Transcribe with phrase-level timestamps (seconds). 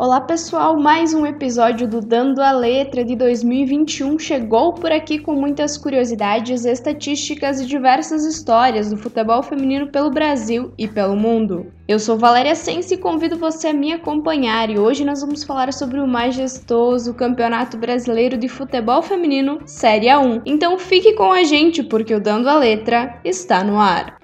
[0.00, 5.34] Olá pessoal, mais um episódio do Dando a Letra de 2021 chegou por aqui com
[5.34, 11.72] muitas curiosidades, estatísticas e diversas histórias do futebol feminino pelo Brasil e pelo mundo.
[11.88, 15.72] Eu sou Valéria Sense e convido você a me acompanhar e hoje nós vamos falar
[15.72, 20.42] sobre o majestoso Campeonato Brasileiro de Futebol Feminino Série A1.
[20.46, 24.17] Então fique com a gente porque o Dando a Letra está no ar.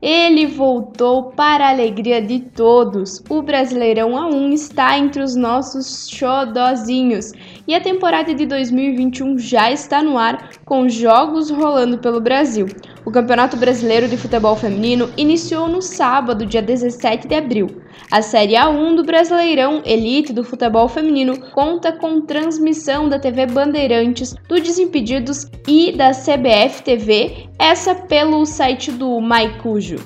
[0.00, 3.20] Ele voltou para a alegria de todos.
[3.28, 7.32] O Brasileirão A1 está entre os nossos xodozinhos
[7.66, 12.66] e a temporada de 2021 já está no ar com jogos rolando pelo Brasil.
[13.08, 17.80] O Campeonato Brasileiro de Futebol Feminino iniciou no sábado, dia 17 de abril.
[18.10, 24.34] A Série A1 do Brasileirão Elite do Futebol Feminino conta com transmissão da TV Bandeirantes,
[24.46, 29.96] do Desimpedidos e da CBF TV, essa pelo site do Maicujo.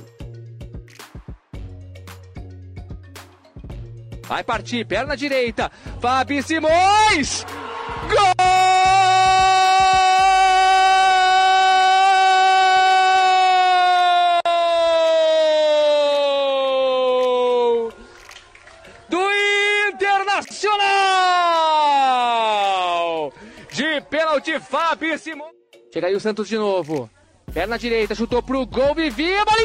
[4.28, 7.45] Vai partir, perna direita, Fabi Simões!
[8.08, 8.42] Gol!
[24.01, 25.51] Pênalti, Fabi Simão.
[25.93, 27.11] Chega aí o Santos de novo.
[27.53, 29.61] Perna direita, chutou pro gol, Vivi, bola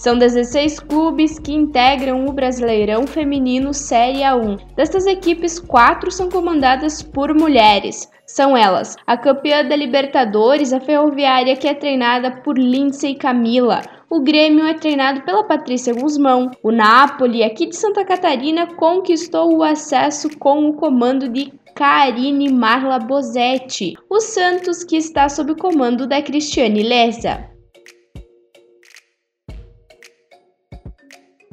[0.00, 4.58] São 16 clubes que integram o Brasileirão Feminino Série A1.
[4.74, 8.10] Destas equipes, quatro são comandadas por mulheres.
[8.24, 13.82] São elas: a campeã da Libertadores, a Ferroviária, que é treinada por Lindsay Camila.
[14.08, 16.50] O Grêmio é treinado pela Patrícia Guzmão.
[16.62, 22.98] O Napoli, aqui de Santa Catarina, conquistou o acesso com o comando de Karine Marla
[22.98, 23.98] Bozetti.
[24.08, 27.49] O Santos, que está sob o comando da Cristiane Lessa.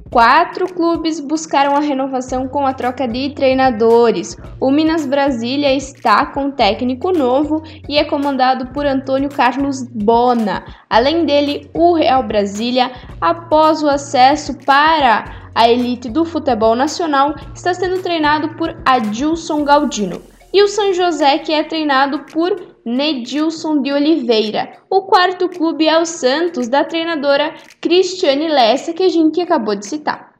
[0.09, 4.37] Quatro clubes buscaram a renovação com a troca de treinadores.
[4.59, 10.63] O Minas Brasília está com técnico novo e é comandado por Antônio Carlos Bona.
[10.89, 17.73] Além dele, o Real Brasília, após o acesso para a elite do futebol nacional, está
[17.73, 20.21] sendo treinado por Adilson Galdino.
[20.53, 24.81] E o São José, que é treinado por Nedilson de Oliveira.
[24.89, 29.85] O quarto clube é o Santos, da treinadora Cristiane Lessa, que a gente acabou de
[29.85, 30.33] citar.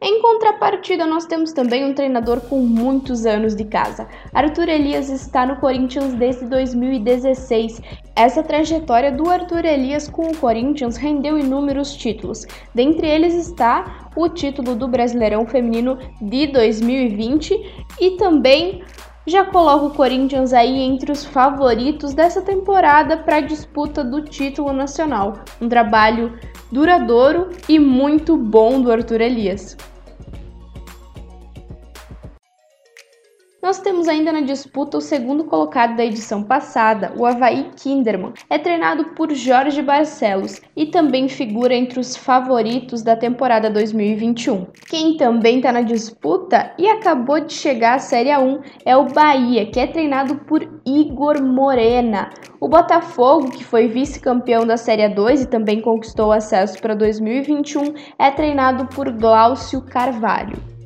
[0.00, 4.08] Em contrapartida, nós temos também um treinador com muitos anos de casa.
[4.32, 7.80] Arthur Elias está no Corinthians desde 2016.
[8.14, 12.46] Essa trajetória do Arthur Elias com o Corinthians rendeu inúmeros títulos.
[12.74, 18.82] Dentre eles está o título do Brasileirão Feminino de 2020 e também
[19.26, 24.74] já coloca o Corinthians aí entre os favoritos dessa temporada para a disputa do título
[24.74, 25.38] nacional.
[25.58, 26.38] Um trabalho
[26.70, 29.74] duradouro e muito bom do Arthur Elias.
[33.62, 38.32] Nós temos ainda na disputa o segundo colocado da edição passada, o Havaí Kinderman.
[38.50, 44.66] É treinado por Jorge Barcelos e também figura entre os favoritos da temporada 2021.
[44.88, 49.64] Quem também está na disputa e acabou de chegar à Série A1 é o Bahia,
[49.66, 52.30] que é treinado por Igor Morena.
[52.60, 58.28] O Botafogo, que foi vice-campeão da Série A2 e também conquistou acesso para 2021, é
[58.32, 60.81] treinado por Glaucio Carvalho.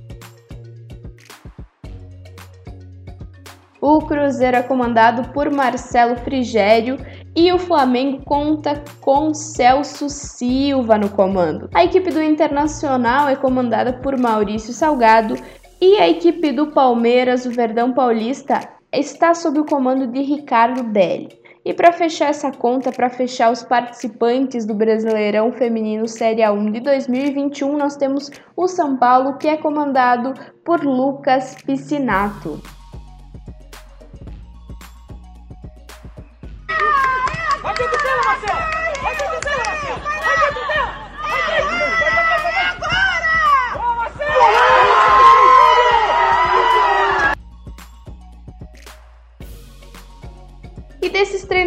[3.88, 6.98] O Cruzeiro é comandado por Marcelo Frigério
[7.36, 11.71] e o Flamengo conta com Celso Silva no comando.
[11.72, 15.36] A equipe do Internacional é comandada por Maurício Salgado
[15.80, 18.59] e a equipe do Palmeiras, o Verdão Paulista,
[18.92, 21.28] está sob o comando de Ricardo Belli.
[21.65, 26.80] E para fechar essa conta, para fechar os participantes do Brasileirão Feminino Série A1 de
[26.80, 30.34] 2021, nós temos o São Paulo, que é comandado
[30.65, 32.60] por Lucas Piscinato.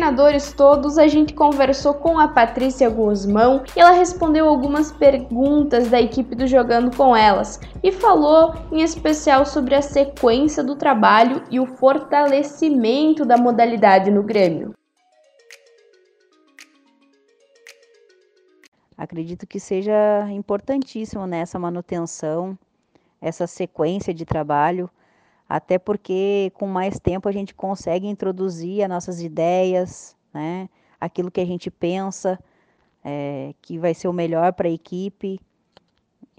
[0.09, 6.01] Treinadores todos, a gente conversou com a Patrícia Guzmão e ela respondeu algumas perguntas da
[6.01, 11.59] equipe do Jogando com Elas e falou em especial sobre a sequência do trabalho e
[11.59, 14.78] o fortalecimento da modalidade no Grêmio.
[18.99, 22.59] Acredito que seja importantíssimo nessa manutenção,
[23.21, 24.89] essa sequência de trabalho,
[25.47, 30.67] até porque com mais tempo a gente consegue introduzir as nossas ideias, né?
[30.99, 32.37] aquilo que a gente pensa
[33.01, 35.39] é, que vai ser o melhor para a equipe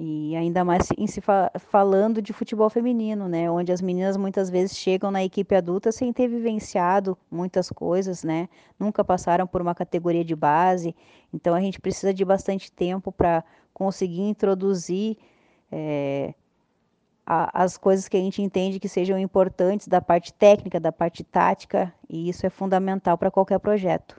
[0.02, 3.50] e ainda mais em se fa falando de futebol feminino, né?
[3.50, 8.49] Onde as meninas muitas vezes chegam na equipe adulta sem ter vivenciado muitas coisas, né?
[8.79, 10.97] Nunca passaram por uma categoria de base.
[11.35, 13.44] Então a gente precisa de bastante tempo para
[13.75, 15.19] conseguir introduzir
[15.70, 16.32] é,
[17.26, 21.23] a, as coisas que a gente entende que sejam importantes da parte técnica, da parte
[21.23, 24.19] tática, e isso é fundamental para qualquer projeto.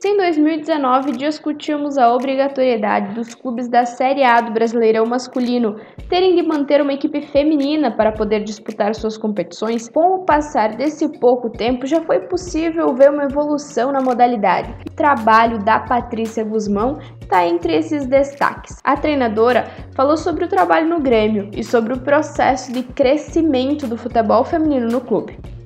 [0.00, 5.74] Se em 2019 discutimos a obrigatoriedade dos clubes da Série A do Brasileirão masculino
[6.08, 11.08] terem de manter uma equipe feminina para poder disputar suas competições, com o passar desse
[11.18, 14.72] pouco tempo já foi possível ver uma evolução na modalidade.
[14.88, 18.76] O trabalho da Patrícia Guzmão está entre esses destaques.
[18.84, 19.64] A treinadora
[19.96, 24.86] falou sobre o trabalho no Grêmio e sobre o processo de crescimento do futebol feminino
[24.86, 25.57] no clube.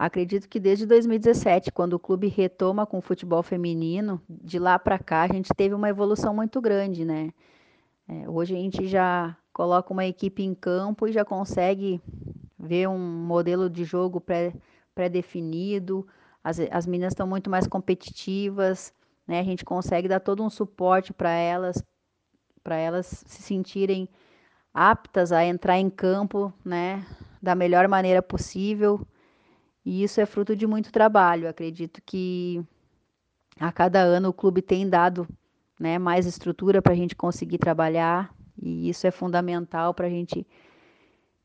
[0.00, 4.98] Acredito que desde 2017, quando o clube retoma com o futebol feminino, de lá para
[4.98, 7.34] cá a gente teve uma evolução muito grande, né?
[8.08, 12.00] É, hoje a gente já coloca uma equipe em campo e já consegue
[12.58, 14.24] ver um modelo de jogo
[14.94, 16.08] pré-definido,
[16.42, 18.94] as, as meninas estão muito mais competitivas,
[19.28, 19.38] né?
[19.38, 21.84] A gente consegue dar todo um suporte para elas,
[22.64, 24.08] para elas se sentirem
[24.72, 27.04] aptas a entrar em campo, né?
[27.42, 29.06] Da melhor maneira possível.
[29.84, 31.48] E isso é fruto de muito trabalho.
[31.48, 32.62] Acredito que
[33.58, 35.26] a cada ano o clube tem dado
[35.78, 40.46] né, mais estrutura para a gente conseguir trabalhar, e isso é fundamental para a gente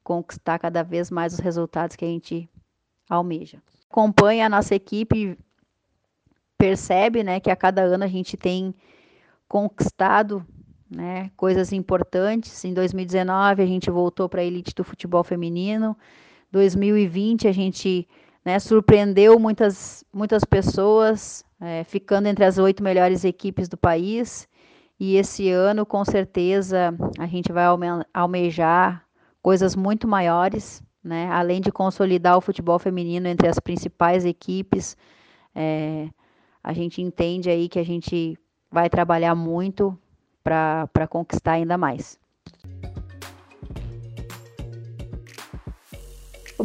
[0.03, 2.49] conquistar cada vez mais os resultados que a gente
[3.09, 3.61] almeja.
[3.89, 5.37] Acompanha a nossa equipe,
[6.57, 8.75] percebe né, que a cada ano a gente tem
[9.47, 10.45] conquistado
[10.89, 12.63] né, coisas importantes.
[12.65, 15.97] Em 2019 a gente voltou para a elite do futebol feminino.
[16.51, 18.07] 2020 a gente
[18.45, 24.47] né, surpreendeu muitas, muitas pessoas, é, ficando entre as oito melhores equipes do país.
[24.99, 29.03] E esse ano, com certeza, a gente vai alme almejar
[29.41, 31.27] coisas muito maiores, né?
[31.31, 34.95] além de consolidar o futebol feminino entre as principais equipes.
[35.53, 36.07] É,
[36.63, 38.37] a gente entende aí que a gente
[38.71, 39.97] vai trabalhar muito
[40.43, 42.19] para conquistar ainda mais.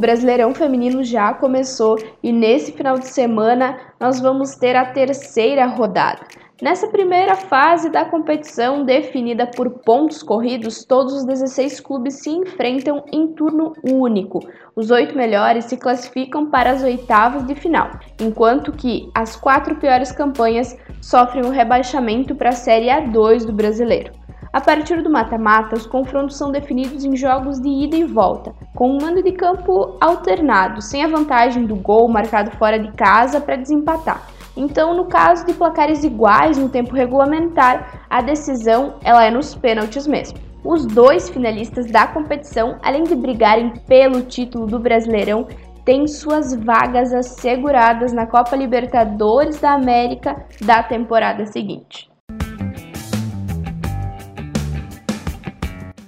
[0.00, 6.20] Brasileirão Feminino já começou e nesse final de semana nós vamos ter a terceira rodada.
[6.62, 13.05] Nessa primeira fase da competição, definida por pontos corridos, todos os 16 clubes se enfrentam
[13.12, 14.41] em turno único.
[14.75, 20.12] Os oito melhores se classificam para as oitavas de final, enquanto que as quatro piores
[20.12, 24.19] campanhas sofrem o um rebaixamento para a Série A2 do Brasileiro.
[24.52, 28.91] A partir do mata-mata, os confrontos são definidos em jogos de ida e volta, com
[28.91, 33.54] um mando de campo alternado, sem a vantagem do gol marcado fora de casa para
[33.54, 34.26] desempatar.
[34.57, 40.04] Então, no caso de placares iguais no tempo regulamentar, a decisão ela é nos pênaltis
[40.09, 40.38] mesmo.
[40.64, 45.47] Os dois finalistas da competição, além de brigarem pelo título do Brasileirão,
[45.85, 52.10] têm suas vagas asseguradas na Copa Libertadores da América da temporada seguinte.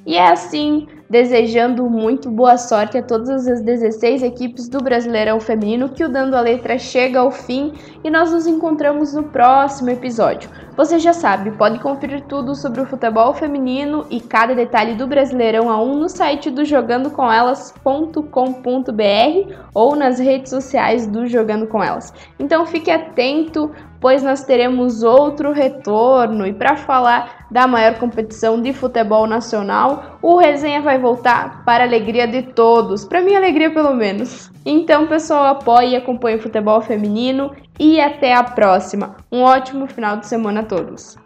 [0.05, 5.91] E é assim, desejando muito boa sorte a todas as 16 equipes do Brasileirão Feminino
[5.91, 10.51] que o Dando a Letra chega ao fim e nós nos encontramos no próximo episódio.
[10.75, 15.67] Você já sabe, pode conferir tudo sobre o futebol feminino e cada detalhe do Brasileirão
[15.67, 22.15] A1 no site do jogandocomelas.com.br ou nas redes sociais do Jogando com Elas.
[22.39, 26.47] Então fique atento, pois nós teremos outro retorno.
[26.47, 31.87] E para falar da maior competição de futebol nacional, o resenha vai voltar para a
[31.87, 34.51] alegria de todos, para minha alegria pelo menos.
[34.65, 39.17] Então, pessoal, apoie e acompanhe o futebol feminino e até a próxima.
[39.31, 41.17] Um ótimo final de semana a todos.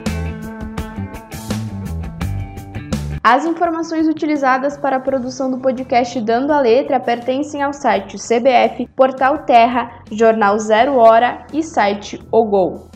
[3.28, 8.88] As informações utilizadas para a produção do podcast Dando a Letra pertencem ao site CBF,
[8.94, 12.88] Portal Terra, Jornal Zero Hora e site O Gol.